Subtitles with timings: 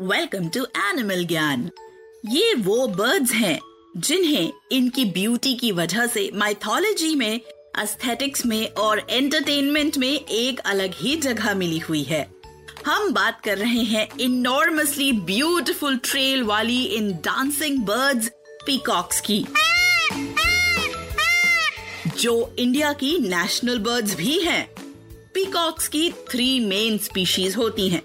[0.00, 1.68] Welcome to animal Gyan
[2.26, 3.58] ये वो birds हैं,
[3.96, 10.94] जिन्हें इनकी ब्यूटी की वजह से माइथोलॉजी में एस्थेटिक्स में और एंटरटेनमेंट में एक अलग
[10.94, 12.22] ही जगह मिली हुई है।
[12.86, 18.28] हम बात कर रहे हैं इनॉर्मसली ब्यूटिफुल ट्रेल वाली इन डांसिंग बर्ड्स
[18.66, 19.44] पीकॉक्स की,
[22.18, 24.66] जो इंडिया की नेशनल बर्ड्स भी हैं।
[25.34, 28.02] पीकॉक्स की थ्री मेन स्पीशीज होती हैं।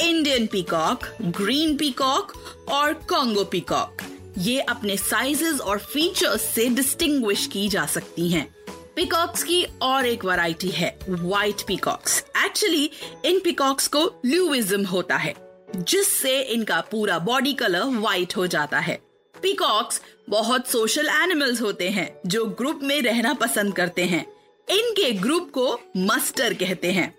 [0.00, 2.32] इंडियन पीकॉक ग्रीन पीकॉक
[2.68, 4.02] और कॉन्गो पीकॉक
[4.38, 8.54] ये अपने साइजेस और फीचर्स से डिस्टिंग्विश की जा सकती हैं।
[8.96, 12.90] पीकॉक्स की और एक वैरायटी है white peacocks actually
[13.24, 15.34] in peacocks को ल्यूविज्म होता है,
[15.76, 19.00] जिससे इनका पूरा बॉडी कलर व्हाइट हो जाता है।
[19.42, 24.26] पीकॉक्स बहुत सोशल एनिमल्स होते हैं, जो ग्रुप में रहना पसंद करते हैं।
[24.70, 27.14] इनके ग्रुप को मस्टर कहते हैं।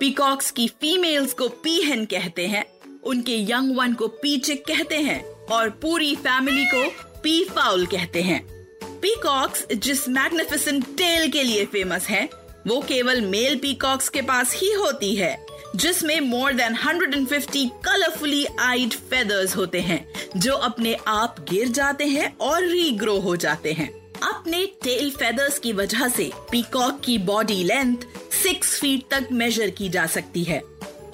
[0.00, 2.64] पीकॉक्स की फीमेल्स को पीहन कहते हैं,
[3.04, 6.84] उनके यंग वन को पीचिक कहते हैं, और पूरी फैमिली को
[7.22, 8.42] पी फाउल कहते हैं।
[8.84, 12.28] पीकॉक्स जिस मैग्निफिसेंट टेल के लिए फ़ेमस है,
[12.66, 18.92] वो केवल मेल पीकॉक्स के पास ही होती है, जिसमें more than 150 colourfully eyed
[18.92, 23.90] feathers होते हैं, जो अपने आप गिर जाते हैं और रीग्रो हो जाते हैं।
[24.22, 27.96] अपने टेल फेदर्स की वजह से पीकॉक की बॉडी लेंथ
[28.42, 30.60] सिक्स फीट तक मेजर की जा सकती है।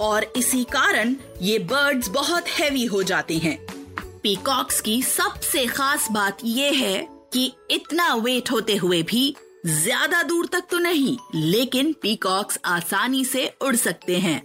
[0.01, 3.57] और इसी कारण ये बर्ड्स बहुत हैवी हो जाते हैं।
[4.23, 9.35] पीकॉक्स की सबसे खास बात ये है कि इतना वेट होते हुए भी
[9.65, 14.41] ज़्यादा दूर तक तो नहीं, लेकिन पीकॉक्स आसानी से उड़ सकते हैं।